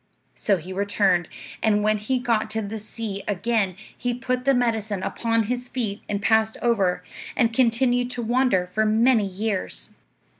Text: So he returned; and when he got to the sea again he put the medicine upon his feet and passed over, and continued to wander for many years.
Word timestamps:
So 0.33 0.57
he 0.57 0.73
returned; 0.73 1.27
and 1.61 1.83
when 1.83 1.99
he 1.99 2.17
got 2.17 2.49
to 2.49 2.63
the 2.63 2.79
sea 2.79 3.21
again 3.27 3.75
he 3.95 4.15
put 4.15 4.45
the 4.45 4.55
medicine 4.55 5.03
upon 5.03 5.43
his 5.43 5.69
feet 5.69 6.01
and 6.09 6.19
passed 6.19 6.57
over, 6.59 7.03
and 7.35 7.53
continued 7.53 8.09
to 8.09 8.23
wander 8.23 8.67
for 8.73 8.83
many 8.83 9.27
years. 9.27 9.91